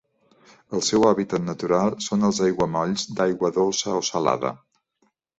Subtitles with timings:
[0.77, 4.53] El seu hàbitat natural són els aiguamolls d'aigua dolça o salada.